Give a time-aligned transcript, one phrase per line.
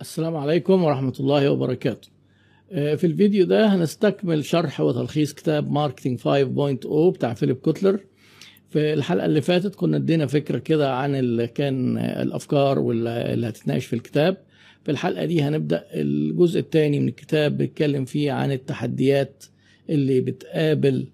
[0.00, 2.08] السلام عليكم ورحمة الله وبركاته.
[2.72, 8.00] آه، في الفيديو ده هنستكمل شرح وتلخيص كتاب Marketing 5.0 بتاع فيليب كوتلر.
[8.70, 13.92] في الحلقة اللي فاتت كنا ادينا فكرة كده عن اللي كان الأفكار واللي هتتناقش في
[13.92, 14.36] الكتاب.
[14.84, 19.44] في الحلقة دي هنبدأ الجزء الثاني من الكتاب بيتكلم فيه عن التحديات
[19.90, 21.06] اللي بتقابل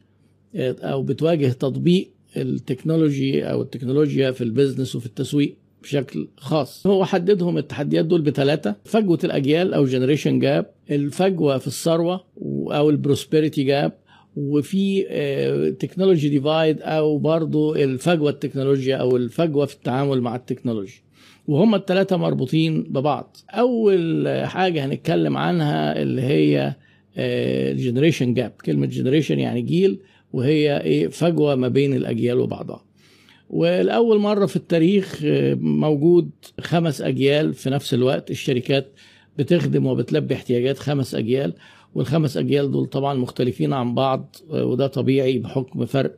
[0.57, 5.57] آه، أو بتواجه تطبيق ال technology أو التكنولوجيا في ال business وفي التسويق.
[5.85, 6.87] بشكل خاص.
[6.87, 12.25] هو حددهم التحديات دول بثلاثة فجوة الأجيال أو generation gap الفجوة في الثروة
[12.73, 13.93] أو ال prosperity gap
[14.37, 15.03] وفي
[15.81, 21.01] technology divide أو برضو الفجوة التكنولوجيا أو الفجوة في التعامل مع التكنولوجيا.
[21.49, 23.37] وهما الثلاثه مربوطين ببعض.
[23.51, 26.75] أول حاجة هنتكلم عنها اللي هي
[27.19, 29.99] ال generation gap كلمة generation يعني جيل
[30.33, 32.85] وهي إيه؟ فجوة ما بين الأجيال وبعضها.
[33.51, 36.31] والأول مرة في التاريخ آه، موجود
[36.61, 38.31] خمس أجيال في نفس الوقت.
[38.31, 38.93] الشركات
[39.39, 41.53] بتخدم وبتلبي احتياجات خمس أجيال
[41.95, 46.17] والخمس أجيال دول طبعا مختلفين عن بعض آه، وده طبيعي بحكم فرق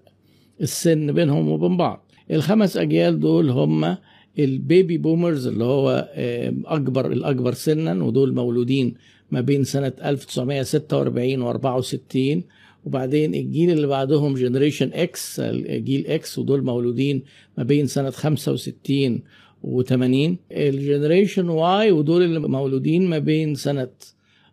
[0.61, 2.07] السن بينهم وبين بعض.
[2.31, 3.97] الخمس أجيال دول هم
[4.39, 8.95] البيبي بومرز اللي هو آه، أكبر الأكبر سنا ودول مولودين
[9.31, 12.43] ما بين سنة 1946 و 64
[12.87, 17.23] وبعدين الجيل اللي بعدهم generation X الجيل X ودول مولودين
[17.59, 19.23] ما بين سنة 65
[19.65, 23.89] و80 ال generation Y ودول اللي مولودين ما بين سنة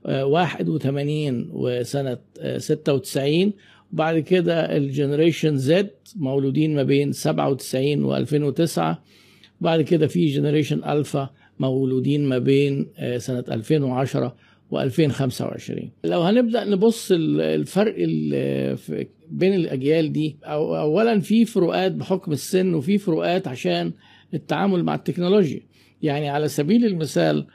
[0.06, 3.54] آه، 81 وسنة آه، 96
[3.94, 8.96] وبعد كده ال generation Z مولودين ما بين 97 و2009
[9.62, 14.36] وبعد كده في generation Alpha مولودين ما بين آه، سنة 2010
[14.74, 15.82] و2025.
[16.04, 17.96] لو هنبدأ نبص ال- الفرق
[19.32, 23.92] بين الأجيال دي أو اولا في فروقات بحكم السن وفي فروقات عشان
[24.34, 25.62] التعامل مع التكنولوجيا.
[26.02, 27.46] يعني على سبيل المثال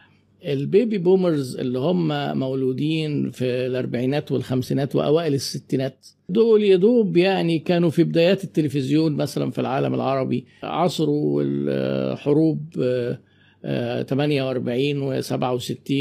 [0.47, 2.09] البيبي بومرز اللي هم
[2.39, 9.61] مولودين في الأربعينات والخمسينات وأوائل الستينات دول يدوب يعني كانوا في بدايات التلفزيون مثلا في
[9.61, 10.47] العالم العربي.
[10.62, 13.19] عصروا الحروب آه،
[13.65, 15.93] آه، 48 و67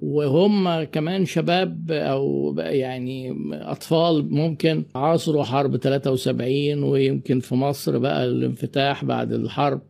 [0.00, 9.04] وهم كمان شباب أو يعني أطفال ممكن عاصروا حرب 73 ويمكن في مصر بقى الانفتاح
[9.04, 9.80] بعد الحرب.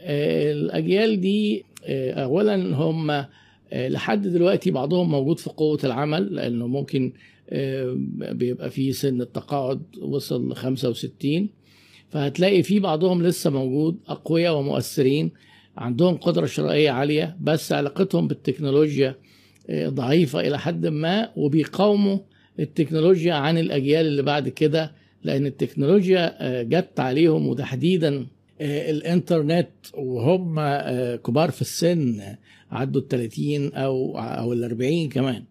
[0.00, 3.24] الأجيال دي اولا هم
[3.72, 7.12] لحد دلوقتي بعضهم موجود في قوة العمل لأنه ممكن
[7.50, 7.96] آه،
[8.32, 11.48] بيبقى في سن التقاعد وصل ل 65
[12.08, 15.30] فهتلاقي في بعضهم لسه موجود أقوياء ومؤثرين.
[15.76, 19.14] عندهم قدرة شرائية عالية بس علاقتهم بالتكنولوجيا
[19.70, 22.18] آه، ضعيفة إلى حد ما وبيقاوموا
[22.60, 24.92] التكنولوجيا عن الأجيال اللي بعد كده
[25.22, 28.26] لأن التكنولوجيا آه، جت عليهم وتحديدا
[28.60, 30.54] آه، الإنترنت وهم
[31.16, 32.22] كبار في السن
[32.70, 35.44] عدوا ال 30 أو أو ال 40 كمان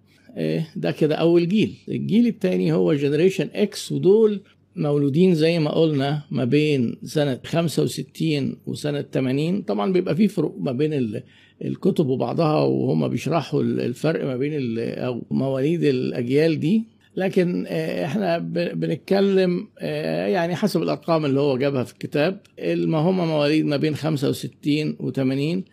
[0.75, 1.75] ده كده أول جيل.
[1.89, 4.41] الجيل الثاني هو generation X ودول
[4.75, 10.71] مولودين زي ما قلنا ما بين سنة 65 وسنة 80 طبعا بيبقى في فروق ما
[10.71, 11.23] بين ال-
[11.65, 16.83] الكتب وبعضها وهم بيشرحوا ال- الفرق ما بين أو مواليد الأجيال دي.
[17.15, 18.37] لكن آه، إحنا
[18.73, 22.39] بنتكلم آه، يعني حسب الأرقام اللي هو جابها في الكتاب.
[22.75, 25.63] ما هم مواليد ما بين 65 و80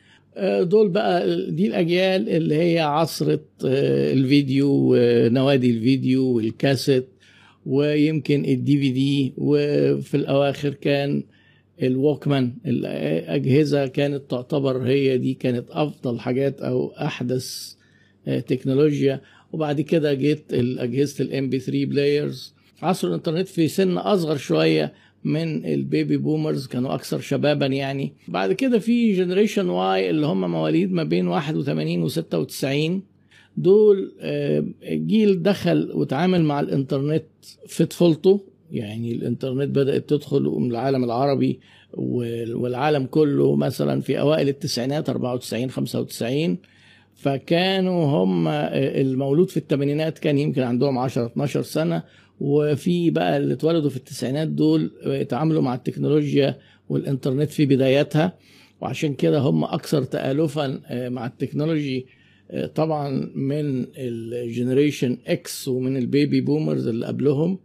[0.62, 7.06] دول بقى دي الأجيال اللي هي عصرة آه، الفيديو ونوادي الفيديو والكاسيت.
[7.66, 11.22] ويمكن ال DVD وفي الأواخر كان
[11.82, 17.74] ال Walkman الاجهزه كانت تعتبر هي دي كانت أفضل حاجات أو أحدث
[18.28, 19.20] آه، تكنولوجيا.
[19.52, 24.92] وبعد كده جت أجهزة ال MP3 players عصر الإنترنت في سن أصغر شوية
[25.24, 28.12] من ال baby boomers كانوا أكثر شبابا يعني.
[28.28, 33.02] بعد كده في generation Y اللي هم مواليد ما بين 81 و 96
[33.56, 37.24] دول آه، جيل دخل وتعامل مع الانترنت
[37.66, 38.40] في طفولته
[38.72, 41.60] يعني الانترنت بدأت تدخل من العالم العربي
[41.94, 46.58] وال- والعالم كله مثلا في أوائل التسعينات 94 95
[47.14, 52.02] فكانوا هم آه، المولود في الثمانينات كان يمكن عندهم 10 12 سنة.
[52.40, 56.58] وفي بقى اللي اتولدوا في التسعينات دول آه، اتعاملوا مع التكنولوجيا
[56.88, 58.32] والانترنت في بداياتها.
[58.80, 62.06] وعشان كده هم أكثر تآلفا آه، مع ال technology
[62.74, 67.58] طبعا من ال generation X ومن ال baby boomers اللي قبلهم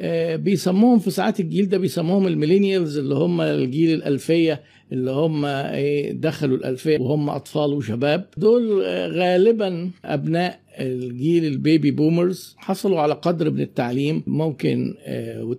[0.00, 5.44] آه، بيسموهم في ساعات الجيل ده بيسموهم ال millennials اللي هم الجيل الألفية اللي هم
[5.44, 8.24] إيه، دخلوا الألفية وهم أطفال وشباب.
[8.36, 15.56] دول آه، غالبا أبناء الجيل ال baby boomers حصلوا على قدر من التعليم ممكن آه،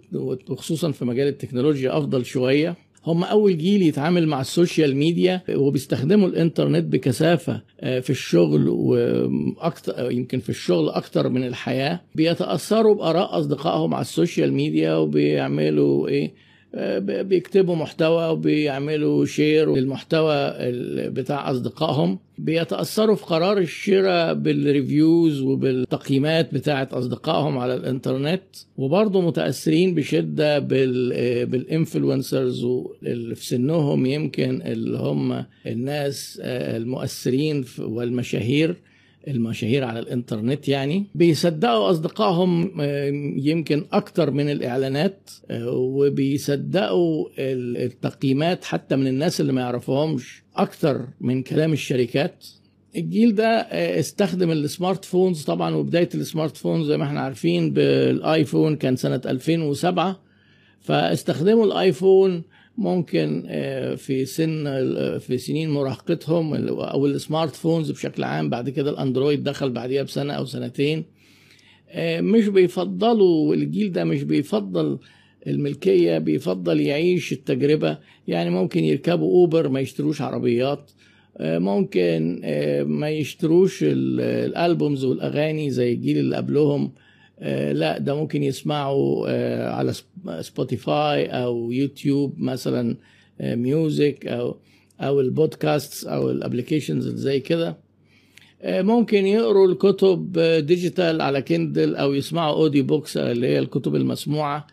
[0.49, 2.75] وخصوصا في مجال التكنولوجيا أفضل شوية.
[3.07, 10.11] هم أول جيل يتعامل مع ال social media وبيستخدموا الإنترنت بكثافة آه، في الشغل وأكتر
[10.11, 12.01] يمكن في الشغل أكتر من الحياة.
[12.15, 16.46] بيتأثروا بآراء أصدقائهم على ال social media وبيعملوا إيه؟
[16.99, 20.53] بيكتبوا محتوى وبيعملوا share للمحتوى
[21.09, 22.19] بتاع أصدقائهم.
[22.37, 28.41] بيتأثروا في قرار الشراء بال reviews وبالتقييمات بتاعه أصدقائهم على الإنترنت.
[28.77, 30.59] وبرضه متأثرين بشدة
[31.45, 32.65] بال influencers
[33.03, 38.75] اللي في سنهم يمكن اللي هم الناس المؤثرين والمشاهير.
[39.27, 43.07] المشاهير على الإنترنت يعني بيصدقوا أصدقائهم آه،
[43.37, 51.43] يمكن أكتر من الإعلانات آه، وبيصدقوا التقييمات حتى من الناس اللي ما يعرفوهمش أكتر من
[51.43, 52.45] كلام الشركات.
[52.95, 57.99] الجيل ده آه، استخدم ال smartphones طبعا وبداية ال smartphones زي ما إحنا عارفين بال
[57.99, 60.19] iPhone كان سنة 2007
[60.81, 62.43] فاستخدموا الآيفون
[62.77, 64.63] ممكن آه، في سن
[65.17, 70.45] في سنين مراهقتهم أو السمارت فونز بشكل عام بعد كده الأندرويد دخل بعديها بسنة أو
[70.45, 71.03] سنتين.
[71.89, 74.99] آه، مش بيفضلوا الجيل ده مش بيفضل
[75.47, 77.97] الملكية بيفضل يعيش التجربة.
[78.27, 80.91] يعني ممكن يركبوا أوبر ما يشتروش عربيات.
[81.37, 82.41] آه، ممكن
[82.85, 86.83] ما يشتروش الألبومز والأغاني زي الجيل اللي قبلهم.
[86.83, 87.06] آه،
[87.71, 89.93] لا ده ممكن يسمعوا آه، على
[90.41, 92.97] Spotify أو يوتيوب مثلا
[93.39, 94.57] music آه، أو
[95.01, 97.77] أو البودكاست أو ال applications زي كده.
[98.65, 104.67] ممكن يقروا الكتب digital على Kindle أو يسمعوا audio books اللي هي الكتب المسموعة.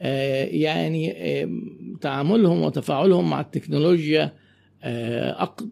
[0.00, 1.14] يعني
[2.00, 4.32] تعاملهم وتفاعلهم مع التكنولوجيا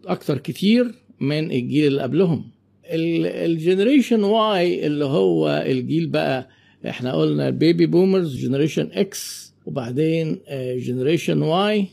[0.05, 2.51] أكتر كتير من الجيل اللي قبلهم.
[2.89, 6.49] ال generation Y اللي هو الجيل بقى
[6.87, 10.39] إحنا قلنا baby boomers generation X وبعدين
[10.77, 11.85] generation Y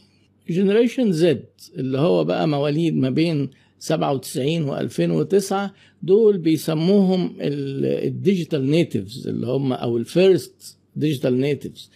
[0.50, 1.44] generation Z
[1.78, 5.54] اللي هو بقى مواليد ما بين 97 و2009
[6.02, 11.90] دول بيسموهم ال digital natives اللي هم أو ال first digital natives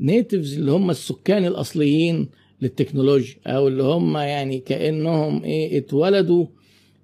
[0.00, 2.28] natives اللي هم السكان الأصليين
[2.62, 6.46] للتكنولوجيا أو اللي هم يعني كأنهم إيه اتولدوا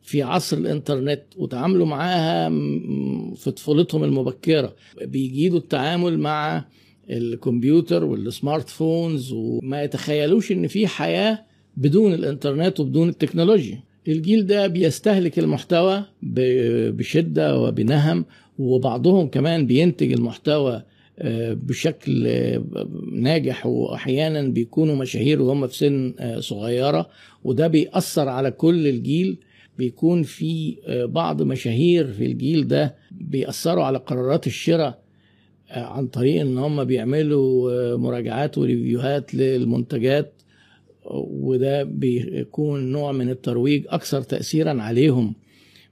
[0.03, 2.49] في عصر الإنترنت وتعاملوا معاها
[3.35, 4.75] في طفولتهم المبكرة.
[5.03, 6.65] بيجيدوا التعامل مع
[7.11, 11.39] الكمبيوتر والسمارت فونز وما يتخيلوش إن في حياة
[11.77, 13.83] بدون الإنترنت وبدون التكنولوجيا.
[14.09, 16.05] الجيل ده بيستهلك المحتوى
[16.93, 18.25] بشدة وبنهم
[18.59, 20.83] وبعضهم كمان بينتج المحتوى
[21.19, 22.65] آه، بشكل آه،
[23.13, 23.67] ناجح.
[23.67, 27.09] وأحيانا بيكونوا مشاهير وهم في سن آه، صغيرة.
[27.45, 29.39] وده بيأثر على كل الجيل.
[29.79, 35.03] بيكون في آه، بعض مشاهير في الجيل ده بيأثروا على قرارات الشراء
[35.71, 40.33] آه، عن طريق إن هم بيعملوا آه، مراجعات وريفيوهات للمنتجات
[41.31, 45.35] وده بيكون نوع من الترويج أكثر تأثيرا عليهم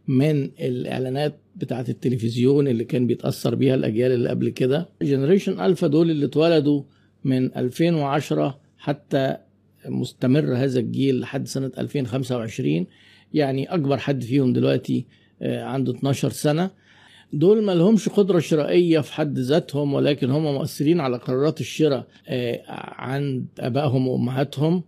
[0.08, 4.88] من الإعلانات بتاعت التلفزيون اللي كان بيتأثر بيها الأجيال اللي قبل كده.
[5.02, 6.82] generation Alpha دول اللي اتولدوا
[7.24, 9.36] من 2010 حتى
[9.88, 12.86] مستمر هذا الجيل لحد سنة 2025
[13.34, 15.06] يعني أكبر حد فيهم دلوقتي
[15.42, 16.70] آه، عنده 12 سنة.
[17.32, 22.62] دول ما لهمش قدرة شرائية في حد ذاتهم ولكن هم مؤثرين على قرارات الشراء آه،
[22.98, 24.82] عند أبائهم وأمهاتهم.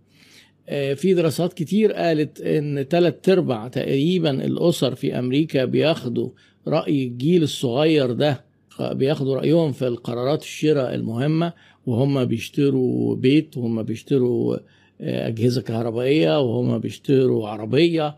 [0.69, 6.29] آه، في دراسات كتير قالت إن ثلاث أرباع تقريبا الأسر في أمريكا بياخدوا
[6.67, 8.43] رأي الجيل الصغير ده
[8.81, 11.53] بياخدوا رأيهم في القرارات الشراء المهمة
[11.85, 14.57] وهم بيشتروا بيت وهم بيشتروا
[15.01, 18.07] أجهزة كهربائية وهم بيشتروا عربية.
[18.07, 18.15] آه،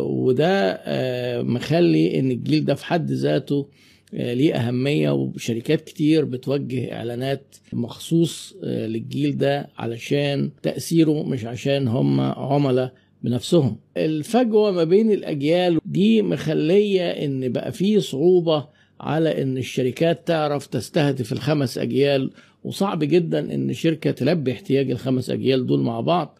[0.00, 3.68] وده آه، مخلي إن الجيل ده في حد ذاته
[4.14, 12.20] آه، ليه أهمية وشركات كتير بتوجه إعلانات مخصوص للجيل ده علشان تأثيره مش عشان هم
[12.20, 12.92] عملاء
[13.22, 13.76] بنفسهم.
[13.96, 18.66] الفجوة ما بين الأجيال دي مخلية إن بقى فيه صعوبة
[19.00, 22.30] على إن الشركات تعرف تستهدف الخمس أجيال
[22.64, 26.38] وصعب جدا إن شركة تلبي احتياج الخمس أجيال دول مع بعض.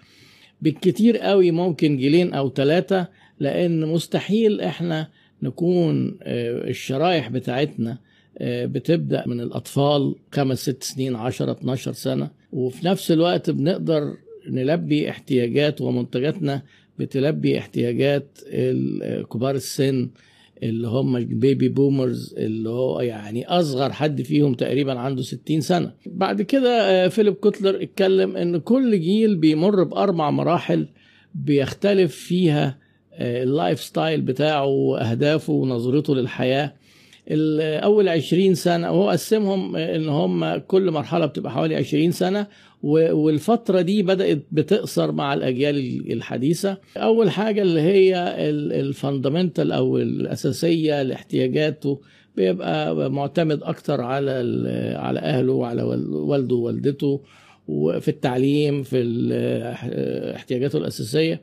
[0.62, 3.08] بالكتير قوي ممكن جيلين أو ثلاثة
[3.40, 5.08] لأن مستحيل إحنا
[5.42, 7.98] نكون آه، الشرايح بتاعتنا
[8.38, 12.30] آه، بتبدأ من الأطفال خمس ست سنين عشرة 12 سنة.
[12.52, 14.16] وفي نفس الوقت بنقدر
[14.48, 16.62] نلبي احتياجات ومنتجاتنا
[16.98, 18.38] بتلبي احتياجات
[19.32, 20.10] كبار السن.
[20.62, 25.92] اللي هم ال baby boomers اللي هو يعني أصغر حد فيهم تقريبا عنده 60 سنة.
[26.06, 26.70] بعد كده
[27.04, 30.88] آه، فيليب كوتلر اتكلم إن كل جيل بيمر بأربع مراحل
[31.34, 32.78] بيختلف فيها
[33.12, 36.74] آه، ال lifestyle بتاعه وأهدافه ونظرته للحياة.
[37.30, 42.46] اول 20 سنة وهو قسمهم إن هم كل مرحلة بتبقى حوالي 20 سنة
[42.82, 46.78] والفترة دي بدأت بتقصر مع الأجيال الحديثة.
[46.96, 48.34] أول حاجة اللي هي
[48.80, 52.00] ال fundamental أو الأساسية لاحتياجاته
[52.36, 54.30] بيبقى معتمد أكتر على
[54.96, 57.20] على أهله وعلى والده ووالدته
[57.68, 58.98] وفي التعليم في
[60.36, 61.40] احتياجاته الأساسية.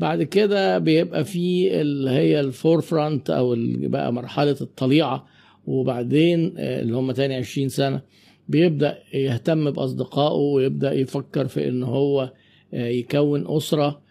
[0.00, 5.26] بعد كده بيبقى في اللي هي ال forefront أو بقى مرحلة الطليعة
[5.66, 8.00] وبعدين اللي هم تاني 20 سنة
[8.48, 12.32] بيبدأ يهتم بأصدقائه ويبدأ يفكر في إن هو
[12.72, 14.02] يكون أسرة.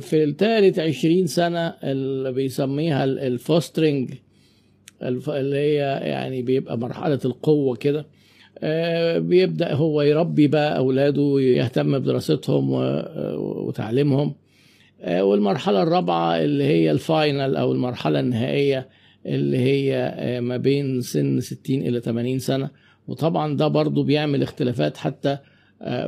[0.00, 4.14] في الثالث 20 سنة اللي بيسميها ال fostering
[5.02, 8.06] اللي هي يعني بيبقى مرحلة القوة كده.
[9.18, 12.70] بيبدأ هو يربي بقى أولاده يهتم بدراستهم
[13.38, 14.34] وتعليمهم.
[15.08, 18.88] والمرحلة الرابعة اللي هي ال final أو المرحلة النهائية
[19.26, 22.70] اللي هي ما بين سن 60 إلى 80 سنة.
[23.08, 25.38] وطبعا ده برضو بيعمل اختلافات حتى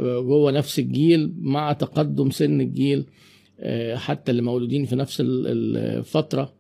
[0.01, 3.05] جوه نفس الجيل مع تقدم سن الجيل
[3.95, 6.53] حتى اللي مولودين في نفس الفترة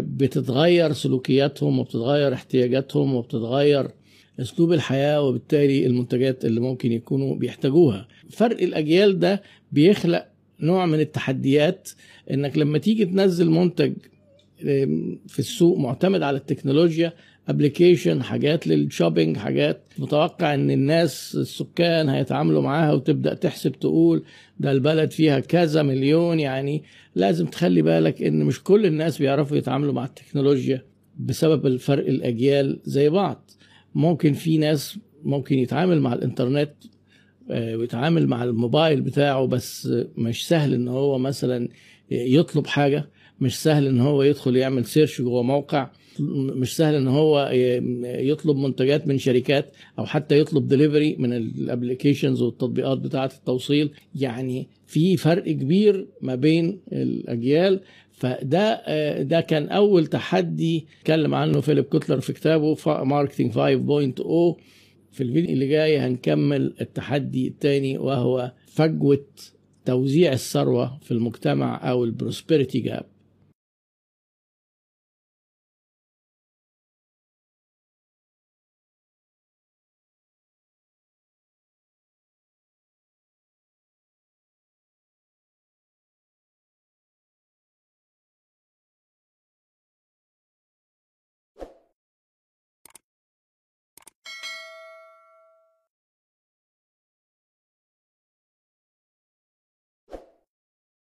[0.00, 3.88] بتتغير سلوكياتهم وبتتغير احتياجاتهم وبتتغير
[4.40, 8.08] أسلوب الحياة وبالتالي المنتجات اللي ممكن يكونوا بيحتاجوها.
[8.30, 10.26] فرق الأجيال ده بيخلق
[10.60, 11.88] نوع من التحديات
[12.30, 13.92] إنك لما تيجي تنزل منتج
[15.28, 17.12] في السوق معتمد على التكنولوجيا
[17.48, 24.24] application حاجات لل shopping حاجات متوقع إن الناس السكان هيتعاملوا معاها وتبدأ تحسب تقول
[24.60, 26.82] ده البلد فيها كذا مليون يعني
[27.14, 30.84] لازم تخلي بالك إن مش كل الناس بيعرفوا يتعاملوا مع التكنولوجيا
[31.18, 33.50] بسبب الفرق الأجيال زي بعض.
[33.94, 36.70] ممكن في ناس ممكن يتعامل مع الإنترنت
[37.50, 41.68] ويتعامل مع الموبايل بتاعه بس مش سهل إن هو مثلا
[42.10, 43.08] يطلب حاجة
[43.40, 45.90] مش سهل إن هو يدخل يعمل search جوه موقع
[46.20, 47.50] مش سهل إن هو
[48.04, 53.90] يطلب منتجات من شركات أو حتى يطلب دليفري من ال applications والتطبيقات بتاعة التوصيل.
[54.14, 57.80] يعني في فرق كبير ما بين الأجيال.
[58.12, 58.82] فده
[59.22, 64.60] ده كان أول تحدي اتكلم عنه فيليب كوتلر في كتابه marketing 5.0
[65.12, 69.26] في الفيديو اللي جاي هنكمل التحدي الثاني وهو فجوة
[69.84, 73.06] توزيع الثروة في المجتمع أو البروسبريتي جاب.